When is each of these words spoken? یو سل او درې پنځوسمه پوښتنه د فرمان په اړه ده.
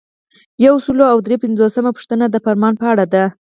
یو 0.65 0.75
سل 0.85 0.99
او 1.13 1.17
درې 1.25 1.35
پنځوسمه 1.43 1.91
پوښتنه 1.97 2.25
د 2.29 2.35
فرمان 2.45 2.73
په 2.81 2.85
اړه 2.91 3.05
ده. 3.13 3.25